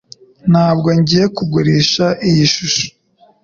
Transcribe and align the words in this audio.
Ntabwo 0.51 0.87
ngiye 0.99 1.25
kugurisha 1.35 2.05
iyi 2.27 2.45
shusho 2.53 2.85